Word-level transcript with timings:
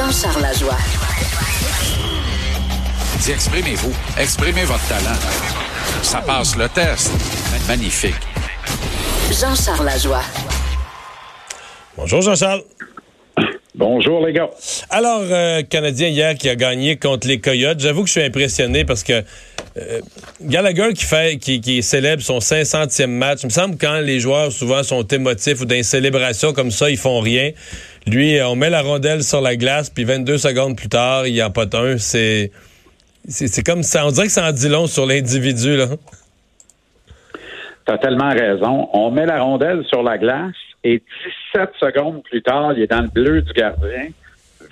Jean-Charles 0.00 0.40
Lajoie. 0.40 0.78
Dis, 3.18 3.32
exprimez-vous. 3.32 3.92
Exprimez 4.18 4.64
votre 4.64 4.88
talent. 4.88 5.18
Ça 6.02 6.22
passe 6.22 6.56
le 6.56 6.70
test. 6.70 7.10
Magnifique. 7.68 8.14
Jean-Charles 9.30 9.84
Lajoie. 9.84 10.22
Bonjour 11.98 12.22
Jean-Charles. 12.22 12.62
Bonjour 13.74 14.24
les 14.24 14.32
gars. 14.32 14.48
Alors, 14.88 15.20
euh, 15.22 15.62
Canadien 15.64 16.08
hier 16.08 16.34
qui 16.34 16.48
a 16.48 16.56
gagné 16.56 16.96
contre 16.96 17.28
les 17.28 17.38
Coyotes, 17.38 17.80
j'avoue 17.80 18.00
que 18.02 18.08
je 18.08 18.12
suis 18.12 18.22
impressionné 18.22 18.86
parce 18.86 19.04
que 19.04 19.22
euh, 19.76 20.00
Gallagher 20.40 20.94
qui 20.94 21.04
fait 21.04 21.36
qui, 21.36 21.60
qui, 21.60 21.82
célèbre 21.82 22.22
son 22.22 22.38
500e 22.38 23.06
match, 23.06 23.40
il 23.42 23.46
me 23.46 23.50
semble 23.50 23.76
que 23.76 23.84
quand 23.84 24.00
les 24.00 24.18
joueurs 24.18 24.50
souvent 24.50 24.82
sont 24.82 25.06
émotifs 25.06 25.60
ou 25.60 25.66
dans 25.66 25.76
une 25.76 25.82
célébration 25.82 26.54
comme 26.54 26.70
ça, 26.70 26.88
ils 26.88 26.96
font 26.96 27.20
rien. 27.20 27.52
Lui, 28.10 28.40
on 28.42 28.56
met 28.56 28.70
la 28.70 28.82
rondelle 28.82 29.22
sur 29.22 29.40
la 29.40 29.54
glace, 29.54 29.88
puis 29.88 30.04
22 30.04 30.36
secondes 30.36 30.76
plus 30.76 30.88
tard, 30.88 31.26
il 31.28 31.40
en 31.42 31.46
a 31.46 31.50
pas 31.50 31.66
un. 31.74 31.96
C'est, 31.96 32.50
c'est, 33.28 33.64
comme 33.64 33.84
ça. 33.84 34.06
On 34.06 34.10
dirait 34.10 34.26
que 34.26 34.32
ça 34.32 34.48
en 34.48 34.52
dit 34.52 34.68
long 34.68 34.86
sur 34.86 35.06
l'individu, 35.06 35.76
là. 35.76 35.86
T'as 37.84 37.98
tellement 37.98 38.30
raison. 38.30 38.88
On 38.92 39.10
met 39.10 39.26
la 39.26 39.40
rondelle 39.40 39.84
sur 39.84 40.02
la 40.02 40.18
glace 40.18 40.54
et 40.82 41.02
17 41.54 41.70
secondes 41.78 42.22
plus 42.24 42.42
tard, 42.42 42.72
il 42.72 42.82
est 42.82 42.90
dans 42.90 43.02
le 43.02 43.08
bleu 43.08 43.42
du 43.42 43.52
gardien. 43.52 44.08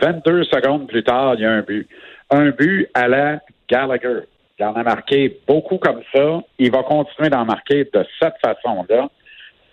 22 0.00 0.44
secondes 0.44 0.88
plus 0.88 1.04
tard, 1.04 1.34
il 1.36 1.42
y 1.42 1.44
a 1.44 1.50
un 1.50 1.62
but. 1.62 1.88
Un 2.30 2.50
but 2.50 2.88
à 2.94 3.08
la 3.08 3.40
Gallagher. 3.68 4.20
Il 4.58 4.64
en 4.64 4.74
a 4.74 4.82
marqué 4.82 5.38
beaucoup 5.46 5.78
comme 5.78 6.00
ça. 6.12 6.40
Il 6.58 6.72
va 6.72 6.82
continuer 6.82 7.30
d'en 7.30 7.44
marquer 7.44 7.84
de 7.84 8.04
cette 8.20 8.34
façon-là. 8.42 9.08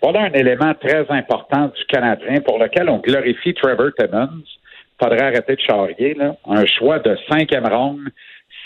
Voilà 0.08 0.20
un 0.20 0.32
élément 0.34 0.72
très 0.74 1.04
important 1.10 1.66
du 1.66 1.84
Canadien 1.86 2.40
pour 2.42 2.60
lequel 2.60 2.88
on 2.88 2.98
glorifie 2.98 3.54
Trevor 3.54 3.90
Timmons. 3.98 4.44
Faudrait 5.02 5.20
arrêter 5.20 5.56
de 5.56 5.60
charrier, 5.60 6.14
là. 6.14 6.36
Un 6.48 6.64
choix 6.64 7.00
de 7.00 7.18
cinquième 7.28 7.66
ronde. 7.66 8.10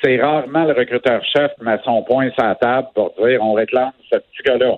C'est 0.05 0.21
rarement 0.21 0.65
le 0.65 0.75
recruteur-chef 0.75 1.53
qui 1.59 1.65
met 1.65 1.79
son 1.83 2.03
point 2.03 2.29
sur 2.33 2.45
la 2.45 2.57
table 2.57 2.89
pour 2.95 3.15
dire 3.19 3.43
on 3.43 3.55
réclame 3.55 3.93
ce 4.13 4.19
petit 4.19 4.43
gars-là. 4.45 4.77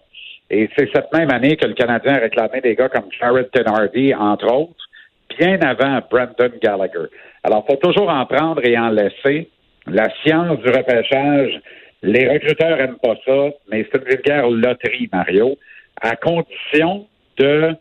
Et 0.51 0.71
c'est 0.79 0.89
cette 0.95 1.13
même 1.13 1.33
année 1.33 1.57
que 1.57 1.67
le 1.67 1.75
Canadien 1.75 2.15
a 2.15 2.21
réclamé 2.21 2.61
des 2.61 2.77
gars 2.77 2.91
comme 2.91 3.11
Jared 3.19 3.51
Tenardy, 3.51 4.15
entre 4.15 4.47
autres, 4.55 4.89
bien 5.37 5.59
avant 5.63 5.99
Brendan 6.09 6.53
Gallagher. 6.63 7.11
Alors, 7.43 7.67
faut 7.67 7.75
toujours 7.75 8.09
en 8.09 8.25
prendre 8.25 8.65
et 8.65 8.79
en 8.79 8.91
laisser. 8.91 9.49
La 9.89 10.11
science 10.23 10.61
du 10.61 10.71
repêchage, 10.71 11.61
les 12.05 12.29
recruteurs 12.33 12.79
aiment 12.79 13.01
pas 13.03 13.17
ça, 13.27 13.49
mais 13.69 13.85
c'est 13.91 13.99
une 13.99 14.05
vulgaire 14.05 14.49
loterie, 14.49 15.09
Mario 15.13 15.59
à 16.01 16.17
condition 16.17 17.07
de 17.39 17.75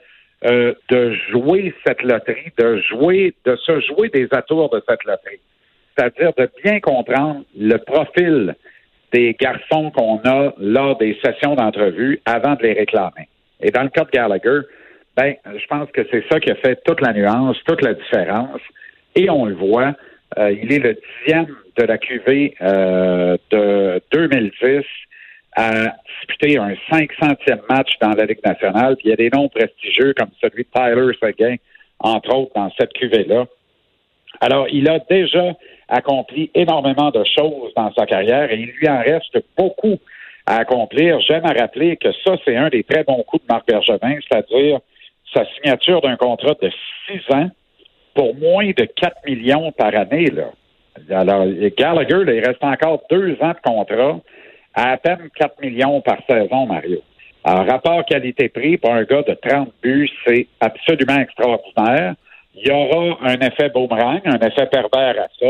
euh, 0.44 0.74
de 0.90 1.14
jouer 1.30 1.72
cette 1.86 2.02
loterie, 2.02 2.52
de 2.58 2.82
jouer, 2.90 3.36
de 3.46 3.56
se 3.58 3.80
jouer 3.82 4.10
des 4.10 4.28
atours 4.32 4.72
de 4.72 4.82
cette 4.90 5.04
loterie. 5.04 5.40
C'est-à-dire 5.96 6.32
de 6.36 6.50
bien 6.64 6.80
comprendre 6.80 7.44
le 7.56 7.78
profil 7.78 8.56
des 9.14 9.36
garçons 9.40 9.92
qu'on 9.92 10.20
a 10.26 10.52
lors 10.58 10.98
des 10.98 11.16
sessions 11.24 11.54
d'entrevue 11.54 12.20
avant 12.26 12.56
de 12.56 12.64
les 12.64 12.74
réclamer. 12.74 13.28
Et 13.62 13.70
dans 13.70 13.84
le 13.84 13.90
cas 13.90 14.04
de 14.04 14.10
Gallagher, 14.10 14.62
ben, 15.16 15.36
je 15.46 15.66
pense 15.68 15.92
que 15.92 16.02
c'est 16.10 16.24
ça 16.28 16.40
qui 16.40 16.50
a 16.50 16.56
fait 16.56 16.82
toute 16.86 17.02
la 17.02 17.14
nuance, 17.14 17.58
toute 17.68 17.84
la 17.84 17.94
différence. 17.94 18.62
Et 19.16 19.30
on 19.30 19.46
le 19.46 19.54
voit, 19.54 19.94
euh, 20.40 20.52
il 20.52 20.74
est 20.74 20.80
le 20.80 20.98
dixième 21.20 21.56
de 21.78 21.84
la 21.84 22.00
QV 22.00 22.56
euh, 22.62 23.38
de 23.52 24.02
2010 24.12 24.84
à 25.62 25.96
disputer 26.08 26.58
un 26.58 26.74
500e 26.90 27.62
match 27.70 27.92
dans 28.02 28.12
la 28.12 28.26
Ligue 28.26 28.44
nationale. 28.44 28.96
Puis 28.96 29.08
il 29.08 29.10
y 29.10 29.14
a 29.14 29.16
des 29.16 29.30
noms 29.30 29.50
prestigieux 29.50 30.14
comme 30.18 30.30
celui 30.42 30.64
de 30.64 30.70
Tyler 30.74 31.12
Seguin, 31.22 31.56
entre 32.00 32.36
autres, 32.36 32.52
dans 32.56 32.72
cette 32.80 32.94
cuvée-là. 32.94 33.46
Alors, 34.40 34.68
il 34.72 34.90
a 34.90 35.00
déjà 35.10 35.54
accompli 35.88 36.50
énormément 36.56 37.12
de 37.12 37.24
choses 37.38 37.74
dans 37.76 37.94
sa 37.94 38.06
carrière 38.06 38.52
et 38.52 38.56
il 38.56 38.72
lui 38.72 38.90
en 38.90 39.00
reste 39.00 39.38
beaucoup 39.58 40.00
à 40.48 40.58
accomplir. 40.58 41.20
J'aime 41.22 41.46
à 41.46 41.54
rappeler 41.54 41.98
que 41.98 42.12
ça, 42.26 42.36
c'est 42.44 42.56
un 42.56 42.70
des 42.70 42.84
très 42.84 43.04
bons 43.04 43.24
coups 43.24 43.44
de 43.44 43.54
Marc 43.54 43.68
Bergevin, 43.68 44.18
c'est-à-dire 44.28 44.80
sa 45.34 45.46
signature 45.56 46.02
d'un 46.02 46.16
contrat 46.16 46.56
de 46.62 46.72
six 47.08 47.22
ans 47.34 47.50
pour 48.16 48.36
moins 48.36 48.72
de 48.72 48.86
4 48.86 49.18
millions 49.28 49.72
par 49.74 49.96
année. 49.96 50.28
Là. 50.28 50.50
Alors, 51.12 51.46
Gallagher, 51.78 52.24
il 52.28 52.46
reste 52.46 52.64
encore 52.64 53.04
deux 53.10 53.38
ans 53.42 53.54
de 53.54 53.62
contrat 53.64 54.20
à 54.74 54.92
à 54.92 54.98
peine 54.98 55.30
4 55.36 55.62
millions 55.62 56.02
par 56.02 56.18
saison, 56.28 56.66
Mario. 56.66 57.02
Alors, 57.44 57.66
rapport 57.66 58.06
qualité-prix 58.06 58.78
pour 58.78 58.94
un 58.94 59.04
gars 59.04 59.24
de 59.24 59.34
30 59.34 59.72
buts, 59.82 60.10
c'est 60.26 60.48
absolument 60.60 61.20
extraordinaire. 61.20 62.14
Il 62.56 62.68
y 62.68 62.72
aura 62.72 63.18
un 63.24 63.40
effet 63.40 63.70
boomerang, 63.70 64.22
un 64.26 64.40
effet 64.40 64.68
pervers 64.68 65.16
à 65.18 65.28
ça. 65.40 65.48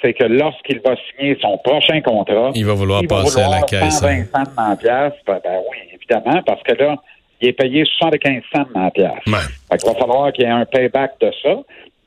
C'est 0.00 0.14
que 0.14 0.24
lorsqu'il 0.24 0.80
va 0.80 0.94
signer 1.10 1.36
son 1.40 1.58
prochain 1.58 2.00
contrat, 2.00 2.52
il 2.54 2.64
va 2.64 2.74
vouloir 2.74 3.02
passer 3.08 3.40
à 3.40 3.48
la 3.48 3.62
caisse. 3.62 3.98
120 3.98 4.26
cents 4.32 4.70
de 4.70 4.76
pièce, 4.76 5.12
ben, 5.26 5.40
ben, 5.42 5.60
oui, 5.70 5.76
évidemment, 5.92 6.40
parce 6.46 6.62
que 6.62 6.72
là, 6.74 6.96
il 7.40 7.48
est 7.48 7.52
payé 7.52 7.84
75 7.98 8.42
cents 8.54 8.62
de 8.62 8.90
pièce. 8.90 9.10
Ouais. 9.26 9.34
il 9.72 9.86
va 9.86 9.94
falloir 9.94 10.32
qu'il 10.32 10.44
y 10.44 10.46
ait 10.46 10.52
un 10.52 10.64
payback 10.64 11.20
de 11.20 11.30
ça. 11.42 11.56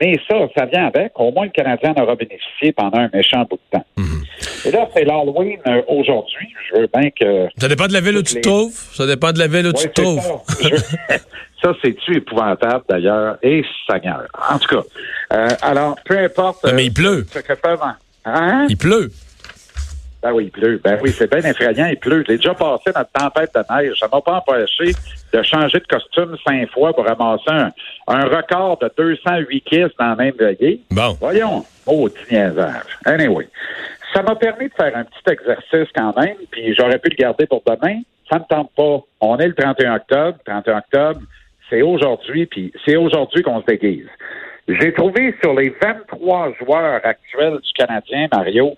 Mais 0.02 0.20
ça, 0.28 0.36
ça 0.58 0.66
vient 0.66 0.88
avec. 0.88 1.12
Au 1.16 1.32
moins, 1.32 1.46
le 1.46 1.52
Canadien 1.52 1.94
en 1.96 2.02
aura 2.02 2.16
bénéficié 2.16 2.72
pendant 2.72 2.98
un 2.98 3.10
méchant 3.14 3.46
bout 3.48 3.58
de 3.72 3.78
temps. 3.78 3.86
Mhm. 3.98 4.24
Et 4.66 4.72
là, 4.72 4.90
c'est 4.96 5.06
l'Halloween 5.06 5.60
euh, 5.68 5.82
aujourd'hui. 5.88 6.48
Je 6.70 6.80
veux 6.80 6.90
bien 6.92 7.10
que. 7.12 7.48
Ça 7.58 7.68
dépend 7.68 7.88
de 7.88 7.94
la 7.94 8.02
ville 8.02 8.18
où 8.18 8.24
tu 8.24 8.36
te 8.36 8.40
trouves. 8.40 8.74
Ça 8.94 9.06
dépend 9.06 9.32
de 9.32 9.38
la 9.38 9.48
ville 9.48 9.68
où 9.68 9.74
tu 9.74 9.88
te 9.88 10.02
trouves. 10.02 10.22
Ça, 10.48 11.18
ça 11.64 11.74
c'est-tu 11.84 12.18
épouvantable, 12.18 12.84
d'ailleurs? 12.90 13.38
Et 13.44 13.64
Seigneur. 13.88 14.24
En 14.52 14.58
tout 14.58 14.76
cas. 14.76 14.84
Euh, 15.34 15.48
alors, 15.62 15.96
peu 16.04 16.18
importe. 16.18 16.66
mais 16.74 16.86
il 16.86 16.94
pleut. 16.94 17.26
Ce 17.32 17.40
que 17.40 17.54
peuvent. 17.54 17.80
Hein? 18.26 18.66
Il 18.70 18.78
pleut. 18.78 19.12
Ben 20.22 20.32
oui, 20.34 20.46
il 20.46 20.52
pleut. 20.52 20.80
Ben 20.84 21.00
oui, 21.02 21.12
c'est 21.12 21.30
bien 21.30 21.50
effrayant, 21.50 21.88
il 21.88 21.98
pleut. 21.98 22.24
J'ai 22.28 22.38
déjà 22.38 22.54
passé 22.54 22.92
notre 22.96 23.12
tempête 23.12 23.52
de 23.56 23.76
neige. 23.76 24.00
Ça 24.00 24.08
m'a 24.12 24.22
pas 24.22 24.44
empêché 24.46 24.94
de 25.34 25.42
changer 25.42 25.80
de 25.80 25.88
costume 25.88 26.36
cinq 26.46 26.70
fois 26.70 26.94
pour 26.94 27.06
ramasser 27.06 27.50
un, 27.50 27.72
un 28.08 28.26
record 28.26 28.78
de 28.80 28.92
208 28.98 29.62
kisses 29.62 29.96
dans 30.00 30.10
la 30.10 30.16
même 30.16 30.36
veillée. 30.38 30.82
Bon. 30.92 31.18
Voyons. 31.20 31.66
Oh, 31.88 32.08
niaisage. 32.30 33.00
Anyway. 33.06 33.48
Ça 34.14 34.22
m'a 34.22 34.36
permis 34.36 34.68
de 34.68 34.74
faire 34.74 34.96
un 34.96 35.06
petit 35.06 35.32
exercice 35.32 35.90
quand 35.96 36.16
même, 36.18 36.36
puis 36.52 36.76
j'aurais 36.76 37.00
pu 37.00 37.10
le 37.10 37.16
garder 37.16 37.46
pour 37.46 37.64
demain. 37.66 38.02
Ça 38.30 38.40
ne 38.40 38.44
tente 38.44 38.72
pas. 38.76 39.00
On 39.22 39.38
est 39.38 39.48
le 39.48 39.56
31 39.56 39.96
octobre. 39.96 40.38
31 40.46 40.78
octobre, 40.78 41.22
c'est 41.70 41.82
aujourd'hui, 41.82 42.46
puis 42.46 42.74
c'est 42.86 42.98
aujourd'hui 42.98 43.42
qu'on 43.42 43.62
se 43.62 43.66
déguise. 43.66 44.08
J'ai 44.68 44.94
trouvé 44.94 45.34
sur 45.42 45.54
les 45.54 45.74
23 45.82 46.54
joueurs 46.60 47.02
actuels 47.04 47.60
du 47.62 47.72
Canadien, 47.74 48.28
Mario, 48.32 48.76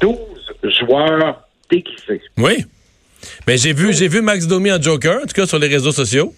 12 0.00 0.16
joueurs 0.62 1.42
déguisés. 1.70 2.22
Oui. 2.36 2.64
Mais 3.46 3.56
j'ai 3.56 3.72
vu, 3.72 3.92
j'ai 3.92 4.08
vu 4.08 4.22
Max 4.22 4.46
Domi 4.46 4.72
en 4.72 4.80
Joker, 4.80 5.18
en 5.22 5.26
tout 5.26 5.34
cas 5.34 5.46
sur 5.46 5.58
les 5.58 5.68
réseaux 5.68 5.92
sociaux. 5.92 6.32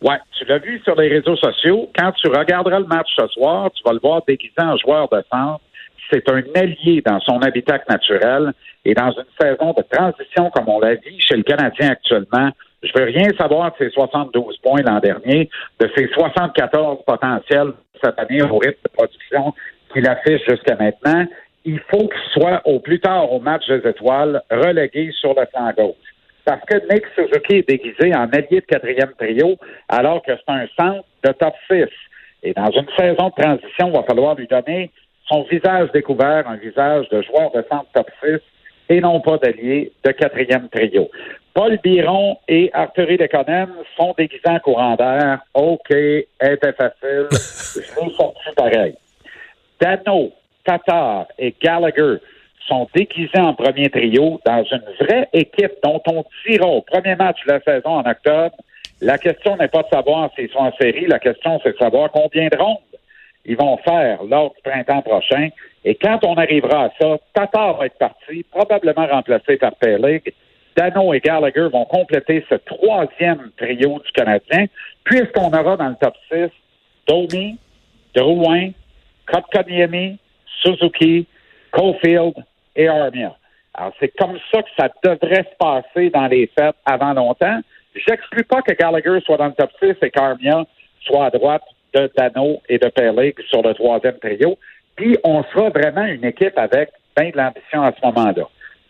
Ouais, 0.00 0.18
tu 0.36 0.44
l'as 0.46 0.58
vu 0.58 0.80
sur 0.82 0.96
les 0.96 1.08
réseaux 1.08 1.36
sociaux. 1.36 1.88
Quand 1.96 2.12
tu 2.12 2.26
regarderas 2.26 2.80
le 2.80 2.86
match 2.86 3.08
ce 3.16 3.26
soir, 3.28 3.70
tu 3.72 3.82
vas 3.84 3.92
le 3.92 4.00
voir 4.00 4.22
déguisé 4.26 4.54
en 4.58 4.76
joueur 4.76 5.08
de 5.08 5.22
centre. 5.30 5.60
C'est 6.10 6.28
un 6.28 6.42
allié 6.56 7.02
dans 7.06 7.20
son 7.20 7.38
habitat 7.38 7.78
naturel 7.88 8.52
et 8.84 8.94
dans 8.94 9.12
une 9.12 9.24
saison 9.40 9.72
de 9.72 9.82
transition 9.90 10.50
comme 10.50 10.68
on 10.68 10.80
l'a 10.80 10.94
vu 10.94 11.14
chez 11.18 11.36
le 11.36 11.44
Canadien 11.44 11.90
actuellement. 11.90 12.50
Je 12.82 12.90
veux 12.96 13.04
rien 13.04 13.28
savoir 13.38 13.70
de 13.70 13.84
ses 13.84 13.90
72 13.90 14.58
points 14.58 14.82
l'an 14.82 14.98
dernier, 14.98 15.48
de 15.78 15.88
ses 15.96 16.08
74 16.08 17.04
potentiels 17.06 17.72
cette 18.02 18.18
année 18.18 18.42
au 18.42 18.58
rythme 18.58 18.80
de 18.84 18.90
production 18.92 19.54
qu'il 19.92 20.08
affiche 20.08 20.40
jusqu'à 20.48 20.74
maintenant 20.74 21.26
il 21.64 21.80
faut 21.90 22.08
qu'il 22.08 22.32
soit 22.32 22.60
au 22.64 22.80
plus 22.80 23.00
tard 23.00 23.32
au 23.32 23.40
match 23.40 23.66
des 23.68 23.88
étoiles 23.88 24.42
relégué 24.50 25.10
sur 25.12 25.34
le 25.34 25.46
flanc 25.46 25.72
gauche. 25.76 25.96
Parce 26.44 26.64
que 26.66 26.74
Nick 26.92 27.04
Suzuki 27.14 27.56
est 27.56 27.68
déguisé 27.68 28.14
en 28.14 28.28
allié 28.30 28.60
de 28.60 28.66
quatrième 28.66 29.12
trio, 29.18 29.56
alors 29.88 30.22
que 30.22 30.32
c'est 30.34 30.52
un 30.52 30.66
centre 30.78 31.04
de 31.24 31.32
top 31.32 31.54
6. 31.70 31.84
Et 32.42 32.52
dans 32.52 32.70
une 32.70 32.88
saison 32.98 33.28
de 33.28 33.42
transition, 33.42 33.88
il 33.88 33.92
va 33.92 34.02
falloir 34.02 34.34
lui 34.34 34.48
donner 34.48 34.90
son 35.28 35.44
visage 35.44 35.90
découvert, 35.92 36.48
un 36.48 36.56
visage 36.56 37.08
de 37.10 37.22
joueur 37.22 37.52
de 37.52 37.64
centre 37.70 37.86
top 37.94 38.10
6 38.24 38.38
et 38.88 39.00
non 39.00 39.20
pas 39.20 39.38
d'alliés 39.38 39.92
de 40.04 40.10
quatrième 40.10 40.68
trio. 40.68 41.08
Paul 41.54 41.78
Biron 41.82 42.38
et 42.48 42.70
Arthurie 42.72 43.18
Lekonen 43.18 43.68
sont 43.96 44.14
déguisés 44.18 44.42
en 44.46 44.58
courant 44.58 44.96
d'air. 44.96 45.40
OK, 45.54 45.90
était 45.90 46.72
facile. 46.72 47.28
Je 47.30 48.04
l'ai 48.04 48.10
sorti 48.14 48.50
pareil. 48.56 48.94
Dano, 49.80 50.32
Tatar 50.64 51.26
et 51.38 51.54
Gallagher 51.60 52.16
sont 52.68 52.88
déguisés 52.94 53.38
en 53.38 53.54
premier 53.54 53.90
trio 53.90 54.40
dans 54.46 54.64
une 54.64 54.84
vraie 55.00 55.28
équipe 55.32 55.72
dont 55.82 56.00
on 56.06 56.24
dira 56.46 56.66
au 56.66 56.82
premier 56.82 57.16
match 57.16 57.38
de 57.46 57.52
la 57.52 57.60
saison 57.60 57.90
en 57.90 58.08
octobre. 58.08 58.56
La 59.00 59.18
question 59.18 59.56
n'est 59.56 59.68
pas 59.68 59.82
de 59.82 59.88
savoir 59.88 60.30
s'ils 60.34 60.50
sont 60.50 60.58
en 60.58 60.72
série, 60.80 61.06
la 61.06 61.18
question 61.18 61.60
c'est 61.62 61.72
de 61.72 61.78
savoir 61.78 62.10
combien 62.12 62.48
de 62.48 62.56
rondes 62.56 62.78
ils 63.44 63.56
vont 63.56 63.76
faire 63.78 64.22
lors 64.22 64.54
du 64.54 64.62
printemps 64.62 65.02
prochain. 65.02 65.48
Et 65.84 65.96
quand 65.96 66.24
on 66.24 66.34
arrivera 66.34 66.84
à 66.84 66.90
ça, 67.00 67.18
Tatar 67.34 67.76
va 67.76 67.86
être 67.86 67.98
parti, 67.98 68.44
probablement 68.50 69.06
remplacé 69.06 69.56
par 69.56 69.74
Pelig. 69.74 70.32
Dano 70.76 71.12
et 71.12 71.20
Gallagher 71.20 71.68
vont 71.72 71.84
compléter 71.84 72.44
ce 72.48 72.54
troisième 72.54 73.50
trio 73.58 74.00
du 74.04 74.12
Canadien, 74.12 74.66
puisqu'on 75.04 75.52
aura 75.52 75.76
dans 75.76 75.88
le 75.88 75.96
top 76.00 76.14
6 76.30 76.48
Domi, 77.06 77.58
Drouin, 78.14 78.70
Kotkaniemi, 79.26 80.18
Suzuki, 80.62 81.26
Cofield 81.70 82.34
et 82.76 82.88
Armia. 82.88 83.36
Alors, 83.74 83.92
c'est 83.98 84.12
comme 84.18 84.38
ça 84.52 84.62
que 84.62 84.68
ça 84.78 84.88
devrait 85.02 85.44
se 85.50 85.56
passer 85.58 86.10
dans 86.10 86.26
les 86.26 86.50
fêtes 86.58 86.76
avant 86.84 87.14
longtemps. 87.14 87.60
J'exclus 87.94 88.44
pas 88.44 88.62
que 88.62 88.72
Gallagher 88.74 89.18
soit 89.24 89.38
dans 89.38 89.46
le 89.46 89.52
top 89.52 89.70
6 89.82 89.94
et 90.02 90.10
qu'Armia 90.10 90.64
soit 91.00 91.26
à 91.26 91.30
droite 91.30 91.62
de 91.94 92.10
Dano 92.16 92.60
et 92.68 92.78
de 92.78 92.88
Perlig 92.88 93.34
sur 93.48 93.62
le 93.62 93.74
troisième 93.74 94.18
trio. 94.18 94.58
Puis, 94.96 95.16
on 95.24 95.42
sera 95.44 95.70
vraiment 95.70 96.04
une 96.04 96.24
équipe 96.24 96.56
avec 96.58 96.90
bien 97.16 97.30
de 97.30 97.36
l'ambition 97.36 97.82
à 97.82 97.92
ce 97.92 98.06
moment-là. 98.06 98.44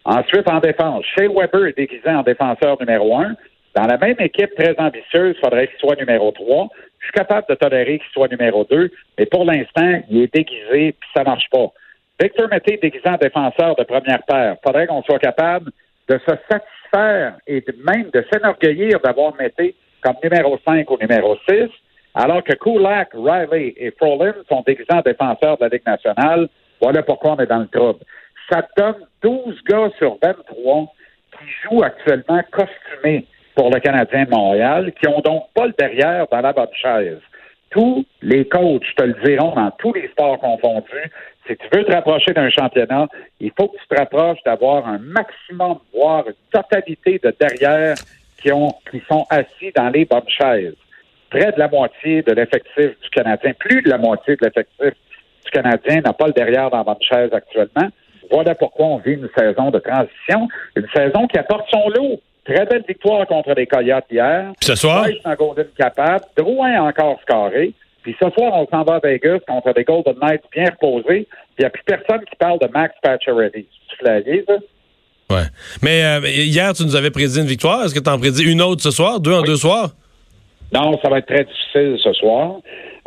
Ensuite, 0.05 0.49
en 0.49 0.59
défense, 0.59 1.05
Shea 1.17 1.29
Weber 1.29 1.67
est 1.67 1.77
déguisé 1.77 2.09
en 2.09 2.23
défenseur 2.23 2.77
numéro 2.81 3.17
un. 3.19 3.35
Dans 3.75 3.87
la 3.87 3.97
même 3.97 4.17
équipe 4.19 4.55
très 4.55 4.75
ambitieuse, 4.79 5.35
il 5.37 5.41
faudrait 5.41 5.67
qu'il 5.69 5.79
soit 5.79 5.99
numéro 5.99 6.31
trois. 6.33 6.69
Je 6.99 7.07
suis 7.07 7.13
capable 7.13 7.47
de 7.49 7.55
tolérer 7.55 7.99
qu'il 7.99 8.11
soit 8.13 8.31
numéro 8.31 8.65
deux, 8.65 8.91
mais 9.19 9.27
pour 9.27 9.45
l'instant, 9.45 10.03
il 10.11 10.23
est 10.23 10.35
déguisé 10.35 10.93
puis 10.93 11.11
ça 11.15 11.25
marche 11.25 11.49
pas. 11.51 11.69
Victor 12.21 12.49
Mété 12.49 12.79
déguisé 12.81 13.09
en 13.09 13.17
défenseur 13.17 13.75
de 13.77 13.85
première 13.85 14.23
paire. 14.25 14.57
Faudrait 14.65 14.87
qu'on 14.87 15.03
soit 15.03 15.19
capable 15.19 15.73
de 16.09 16.19
se 16.19 16.35
satisfaire 16.51 17.37
et 17.47 17.65
même 17.85 18.11
de 18.13 18.25
s'enorgueillir 18.31 19.01
d'avoir 19.01 19.35
Mété 19.37 19.75
comme 20.03 20.17
numéro 20.23 20.59
5 20.65 20.91
ou 20.91 20.99
numéro 21.01 21.37
6, 21.49 21.69
alors 22.15 22.45
que 22.45 22.53
Kulak, 22.55 23.11
Riley 23.15 23.75
et 23.77 23.91
Frolin 23.93 24.35
sont 24.49 24.63
déguisés 24.67 24.93
en 24.93 25.01
défenseurs 25.01 25.57
de 25.57 25.63
la 25.63 25.69
Ligue 25.69 25.87
nationale. 25.87 26.49
Voilà 26.81 27.03
pourquoi 27.03 27.33
on 27.33 27.39
est 27.39 27.47
dans 27.47 27.61
le 27.61 27.69
trouble. 27.69 28.01
Ça 28.51 28.67
donne 28.77 29.07
12 29.23 29.63
gars 29.65 29.91
sur 29.99 30.19
23 30.23 30.93
qui 31.39 31.45
jouent 31.63 31.83
actuellement 31.83 32.43
costumés 32.51 33.27
pour 33.55 33.71
le 33.71 33.81
Canadien 33.81 34.27
Montréal, 34.31 34.93
qui 35.01 35.09
ont 35.09 35.21
donc 35.21 35.45
pas 35.55 35.67
le 35.67 35.75
derrière 35.79 36.27
dans 36.31 36.41
la 36.41 36.53
bonne 36.53 36.75
chaise. 36.81 37.21
Tous 37.71 38.05
les 38.21 38.47
coachs 38.47 38.95
te 38.97 39.03
le 39.03 39.15
diront 39.25 39.55
dans 39.55 39.71
tous 39.79 39.93
les 39.95 40.09
sports 40.09 40.39
confondus. 40.39 41.11
Si 41.47 41.57
tu 41.57 41.67
veux 41.73 41.85
te 41.85 41.93
rapprocher 41.93 42.33
d'un 42.33 42.51
championnat, 42.51 43.09
il 43.41 43.51
faut 43.57 43.69
que 43.69 43.79
tu 43.79 43.87
te 43.89 43.99
rapproches 43.99 44.43
d'avoir 44.45 44.87
un 44.87 44.99
maximum, 44.99 45.79
voire 45.95 46.25
une 46.27 46.35
totalité 46.53 47.21
de 47.23 47.35
derrière 47.41 47.97
qui, 48.41 48.53
ont, 48.53 48.75
qui 48.91 49.03
sont 49.09 49.27
assis 49.31 49.73
dans 49.75 49.89
les 49.89 50.05
bonnes 50.05 50.29
chaises. 50.29 50.77
Près 51.31 51.51
de 51.51 51.59
la 51.59 51.69
moitié 51.69 52.23
de 52.23 52.33
l'effectif 52.33 53.01
du 53.01 53.11
Canadien, 53.11 53.53
plus 53.59 53.83
de 53.83 53.89
la 53.89 53.99
moitié 53.99 54.37
de 54.37 54.45
l'effectif 54.45 54.95
du 55.45 55.51
Canadien 55.51 56.03
n'a 56.03 56.13
pas 56.13 56.27
le 56.27 56.33
derrière 56.33 56.71
dans 56.71 56.79
la 56.79 56.85
bonne 56.85 57.03
chaise 57.03 57.31
actuellement. 57.33 57.89
Voilà 58.31 58.55
pourquoi 58.55 58.87
on 58.87 58.97
vit 58.99 59.13
une 59.15 59.29
saison 59.37 59.71
de 59.71 59.79
transition, 59.79 60.49
une 60.77 60.89
saison 60.95 61.27
qui 61.27 61.39
apporte 61.39 61.69
son 61.71 61.89
lot. 61.89 62.21
Très 62.45 62.67
belle 62.67 62.85
victoire 62.87 63.27
contre 63.27 63.55
les 63.55 63.67
Coyotes 63.67 64.05
hier. 64.11 64.53
Puis 64.59 64.67
ce 64.67 64.75
soir? 64.75 65.07
En 65.25 65.35
Golden 65.35 65.67
capable. 65.77 66.25
Drouin 66.37 66.83
encore 66.83 67.21
scoré. 67.23 67.73
Puis 68.03 68.17
ce 68.21 68.31
soir, 68.31 68.53
on 68.55 68.67
s'en 68.67 68.83
va 68.83 68.97
à 68.97 68.99
Vegas 68.99 69.39
contre 69.47 69.73
des 69.75 69.85
Golden 69.85 70.17
Knights 70.21 70.43
bien 70.53 70.71
reposés. 70.71 71.29
Puis 71.29 71.59
il 71.59 71.63
n'y 71.63 71.67
a 71.67 71.71
plus 71.71 71.85
personne 71.85 72.21
qui 72.29 72.35
parle 72.37 72.59
de 72.59 72.67
Max 72.75 72.95
Pacioretty. 73.01 73.67
Tu 73.89 73.97
flagué, 73.97 74.45
ça? 74.49 74.57
Ouais. 75.31 75.45
Mais 75.83 76.05
euh, 76.05 76.21
hier, 76.27 76.73
tu 76.75 76.83
nous 76.83 76.97
avais 76.97 77.11
prédit 77.11 77.41
une 77.41 77.47
victoire. 77.47 77.85
Est-ce 77.85 77.95
que 77.95 78.01
tu 78.01 78.11
en 78.11 78.19
prédis 78.19 78.45
une 78.45 78.61
autre 78.61 78.83
ce 78.83 78.91
soir? 78.91 79.21
Deux 79.21 79.33
en 79.33 79.43
deux 79.43 79.57
soirs? 79.57 79.91
Non, 80.73 80.99
ça 81.03 81.09
va 81.09 81.19
être 81.19 81.27
très 81.27 81.45
difficile 81.45 81.97
ce 82.03 82.13
soir. 82.15 82.57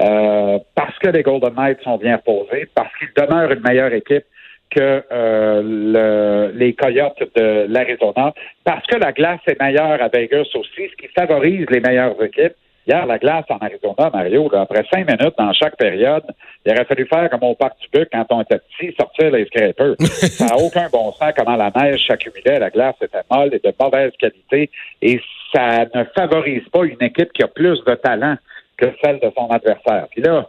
Euh, 0.02 0.60
parce 0.76 0.98
que 1.00 1.10
les 1.10 1.24
Golden 1.24 1.54
Knights 1.56 1.81
sont 1.84 1.98
bien 1.98 2.18
reposés, 2.18 2.70
parce 2.76 2.90
qu'ils 3.00 3.10
demeurent 3.16 3.52
une 3.52 3.62
meilleure 3.62 3.94
équipe 3.94 4.26
que 4.75 5.04
euh, 5.12 5.62
le, 5.63 6.51
les 6.57 6.74
Coyotes 6.74 7.24
de 7.36 7.66
l'Arizona, 7.69 8.33
parce 8.63 8.86
que 8.88 8.98
la 8.98 9.12
glace 9.13 9.39
est 9.48 9.60
meilleure 9.60 10.01
à 10.01 10.10
Vegas 10.10 10.48
aussi, 10.54 10.89
ce 10.89 10.95
qui 10.98 11.07
favorise 11.16 11.66
les 11.69 11.80
meilleures 11.80 12.22
équipes. 12.22 12.56
Hier, 12.88 13.04
la 13.07 13.18
glace 13.18 13.45
en 13.50 13.57
Arizona, 13.57 14.12
Mario, 14.13 14.48
là, 14.51 14.62
après 14.62 14.86
cinq 14.94 15.07
minutes 15.07 15.33
dans 15.39 15.51
chaque 15.54 15.75
période, 15.75 16.24
il 16.63 16.72
aurait 16.72 16.86
fallu 16.86 17.07
faire 17.07 17.30
comme 17.31 17.42
au 17.44 17.56
parc 17.56 17.80
du 17.80 17.88
Buc 17.92 18.10
quand 18.12 18.25
on 18.30 18.42
était 18.42 18.60
petit, 18.60 18.94
sortir 18.95 19.31
les 19.31 19.45
scrapers. 19.45 19.95
ça 20.00 20.45
n'a 20.45 20.57
aucun 20.57 20.88
bon 20.89 21.12
sens 21.13 21.31
comment 21.36 21.56
la 21.56 21.71
neige 21.75 22.06
s'accumulait, 22.06 22.60
la 22.60 22.69
glace 22.69 22.95
était 23.01 23.24
molle 23.31 23.56
et 23.56 23.60
de 23.60 23.74
mauvaise 23.80 24.12
qualité, 24.19 24.69
et 25.01 25.19
ça 25.51 25.86
ne 25.95 26.04
favorise 26.16 26.68
pas 26.71 26.83
une 26.83 27.01
équipe 27.01 27.33
qui 27.33 27.42
a 27.42 27.48
plus 27.48 27.83
de 27.83 27.95
talent 27.95 28.36
que 28.78 28.86
celle 29.04 29.19
de 29.19 29.31
son 29.36 29.48
adversaire. 29.48 30.06
Puis 30.12 30.21
là, 30.21 30.48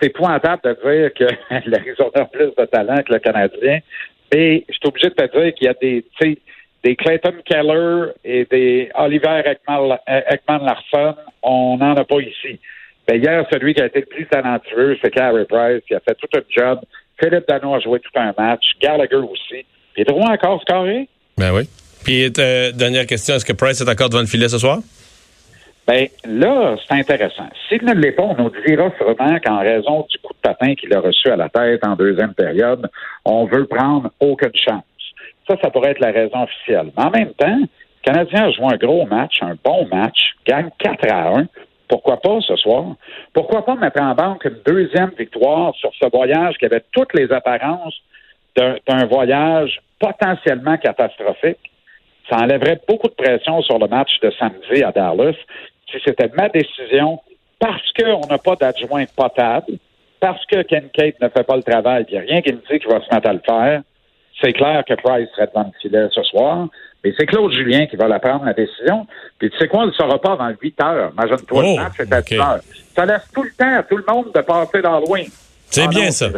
c'est 0.00 0.08
épouvantable 0.08 0.62
de 0.64 0.72
dire 0.72 1.14
que 1.14 1.24
l'Arizona 1.70 2.10
a 2.14 2.24
plus 2.24 2.52
de 2.56 2.64
talent 2.66 3.02
que 3.02 3.12
le 3.12 3.18
Canadien, 3.18 3.80
mais 4.32 4.64
je 4.68 4.74
suis 4.74 4.86
obligé 4.86 5.08
de 5.08 5.14
te 5.14 5.40
dire 5.40 5.54
qu'il 5.54 5.66
y 5.66 5.68
a 5.68 5.74
des, 5.74 6.04
des 6.84 6.96
Clayton 6.96 7.34
Keller 7.44 8.12
et 8.24 8.46
des 8.50 8.90
Oliver 8.94 9.42
Ekman, 9.44 10.64
Larson, 10.64 11.14
on 11.42 11.76
n'en 11.78 11.94
a 11.94 12.04
pas 12.04 12.20
ici. 12.20 12.58
Mais 13.08 13.18
hier, 13.18 13.46
celui 13.50 13.74
qui 13.74 13.80
a 13.80 13.86
été 13.86 14.00
le 14.00 14.06
plus 14.06 14.26
talentueux, 14.26 14.98
c'est 15.02 15.10
Carey 15.10 15.46
Price, 15.46 15.82
qui 15.86 15.94
a 15.94 16.00
fait 16.00 16.14
tout 16.14 16.28
un 16.36 16.42
job. 16.50 16.80
Philippe 17.20 17.48
Dano 17.48 17.74
a 17.74 17.80
joué 17.80 18.00
tout 18.00 18.10
un 18.16 18.34
match. 18.36 18.64
Gallagher 18.82 19.16
aussi. 19.16 19.64
Est 19.96 20.04
droit 20.04 20.30
encore 20.30 20.60
scoré? 20.60 21.08
Ben 21.36 21.52
oui. 21.52 21.62
Puis, 22.04 22.30
euh, 22.38 22.70
dernière 22.72 23.06
question, 23.06 23.34
est-ce 23.34 23.44
que 23.44 23.54
Price 23.54 23.80
est 23.80 23.88
encore 23.88 24.10
devant 24.10 24.20
le 24.20 24.28
filet 24.28 24.48
ce 24.48 24.58
soir? 24.58 24.78
Ben 25.88 26.06
là, 26.26 26.76
c'est 26.86 26.96
intéressant. 26.96 27.48
S'il 27.66 27.82
ne 27.82 27.94
l'est 27.94 28.12
pas, 28.12 28.24
on 28.24 28.34
nous 28.34 28.52
dira 28.66 28.90
sûrement 28.98 29.38
qu'en 29.42 29.60
raison 29.60 30.06
du 30.10 30.18
coup 30.18 30.34
de 30.34 30.38
patin 30.42 30.74
qu'il 30.74 30.92
a 30.92 31.00
reçu 31.00 31.30
à 31.30 31.36
la 31.36 31.48
tête 31.48 31.82
en 31.82 31.96
deuxième 31.96 32.34
période, 32.34 32.90
on 33.24 33.46
veut 33.46 33.64
prendre 33.64 34.10
aucune 34.20 34.54
chance. 34.54 34.84
Ça, 35.48 35.56
ça 35.62 35.70
pourrait 35.70 35.92
être 35.92 36.00
la 36.00 36.10
raison 36.10 36.42
officielle. 36.42 36.92
Mais 36.94 37.04
en 37.04 37.10
même 37.10 37.32
temps, 37.32 37.56
le 37.58 37.66
Canadien 38.02 38.48
a 38.48 38.50
joué 38.50 38.66
un 38.66 38.76
gros 38.76 39.06
match, 39.06 39.38
un 39.40 39.56
bon 39.64 39.88
match, 39.90 40.34
gagne 40.46 40.68
4 40.78 41.10
à 41.10 41.38
1. 41.38 41.46
Pourquoi 41.88 42.20
pas 42.20 42.38
ce 42.42 42.56
soir? 42.56 42.84
Pourquoi 43.32 43.64
pas 43.64 43.74
mettre 43.76 44.02
en 44.02 44.14
banque 44.14 44.44
une 44.44 44.60
deuxième 44.66 45.12
victoire 45.18 45.74
sur 45.76 45.90
ce 45.98 46.06
voyage 46.10 46.56
qui 46.58 46.66
avait 46.66 46.84
toutes 46.92 47.14
les 47.14 47.32
apparences 47.32 47.98
d'un 48.54 49.06
voyage 49.06 49.80
potentiellement 49.98 50.76
catastrophique? 50.76 51.70
Ça 52.28 52.36
enlèverait 52.36 52.78
beaucoup 52.86 53.08
de 53.08 53.14
pression 53.14 53.62
sur 53.62 53.78
le 53.78 53.88
match 53.88 54.20
de 54.20 54.30
samedi 54.38 54.84
à 54.84 54.92
Dallas 54.92 55.34
si 55.90 55.98
c'était 56.04 56.30
ma 56.36 56.48
décision 56.48 57.20
parce 57.58 57.92
qu'on 57.98 58.26
n'a 58.28 58.38
pas 58.38 58.54
d'adjoint 58.56 59.04
potable, 59.16 59.72
parce 60.20 60.44
que 60.46 60.62
Ken 60.62 60.88
Kate 60.92 61.20
ne 61.20 61.28
fait 61.28 61.44
pas 61.44 61.56
le 61.56 61.62
travail, 61.62 62.06
a 62.16 62.20
rien 62.20 62.40
qui 62.42 62.52
me 62.52 62.58
dit 62.70 62.78
qu'il 62.78 62.88
va 62.88 63.00
se 63.00 63.12
mettre 63.14 63.28
à 63.28 63.32
le 63.32 63.40
faire, 63.44 63.82
c'est 64.40 64.52
clair 64.52 64.84
que 64.86 64.94
Price 64.94 65.28
serait 65.34 65.48
devant 65.48 65.64
le 65.64 65.78
filet 65.80 66.06
ce 66.12 66.22
soir. 66.22 66.68
Mais 67.04 67.12
c'est 67.16 67.26
Claude 67.26 67.52
Julien 67.52 67.86
qui 67.86 67.96
va 67.96 68.08
la 68.08 68.18
prendre, 68.18 68.44
la 68.44 68.52
décision. 68.54 69.06
Puis 69.38 69.50
tu 69.50 69.58
sais 69.58 69.68
quoi, 69.68 69.82
on 69.82 69.86
ne 69.86 69.92
saura 69.92 70.20
pas 70.20 70.32
avant 70.32 70.50
8 70.60 70.80
heures. 70.82 71.12
Imagine-toi, 71.12 71.62
Oh, 71.64 71.76
le 71.76 71.82
match 71.82 72.00
est 72.00 72.12
à 72.12 72.18
OK. 72.18 72.24
10 72.26 72.40
heures. 72.40 72.60
Ça 72.96 73.06
laisse 73.06 73.28
tout 73.32 73.42
le 73.44 73.50
temps 73.56 73.78
à 73.78 73.82
tout 73.84 73.96
le 73.96 74.04
monde 74.08 74.32
de 74.34 74.40
passer 74.40 74.82
dans 74.82 74.98
loin. 75.00 75.22
C'est 75.70 75.84
Ah 75.84 75.88
bien 75.88 76.06
non, 76.06 76.10
ça. 76.10 76.28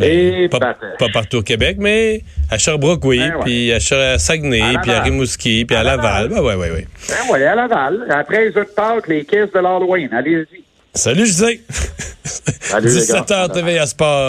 Et 0.00 0.48
pas, 0.50 0.76
partout 1.12 1.38
au 1.38 1.42
Québec, 1.42 1.76
mais 1.80 2.22
à 2.50 2.58
Sherbrooke, 2.58 3.04
oui, 3.04 3.18
Ben 3.18 3.36
ouais. 3.36 3.42
puis 3.44 3.72
à, 3.72 4.18
Saguenay, 4.18 4.76
À 4.76 4.78
puis 4.80 4.90
à. 4.90 5.02
Rimouski, 5.02 5.64
puis 5.64 5.76
à, 5.76 5.80
À 5.80 5.84
Laval. 5.84 6.28
Laval. 6.28 6.28
Ben 6.28 6.42
ouais, 6.42 6.54
ouais, 6.54 6.70
ouais. 6.70 6.86
Ben 7.08 7.32
ouais, 7.32 7.44
à 7.44 7.54
Laval. 7.54 8.06
Après 8.10 8.48
les 8.48 8.56
autres 8.56 8.74
Pâques, 8.74 9.08
les 9.08 9.24
caisses 9.24 9.52
de 9.52 9.58
l'Halloween. 9.58 10.08
Allez-y. 10.12 10.62
Salut, 10.94 11.26
José. 11.26 11.60
Salut, 12.60 12.88
les 12.88 13.06
gars. 13.06 13.20
17h 13.28 13.52
TV 13.52 13.78
à 13.78 13.86
Sport. 13.86 14.24